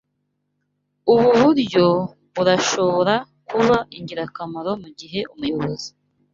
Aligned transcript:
Ubu 1.11 1.27
buryo 1.41 1.85
burashobora 2.35 3.13
kuba 3.47 3.77
ingirakamaro 3.97 4.71
mugihe 4.81 5.19
umuyobozi 5.33 5.89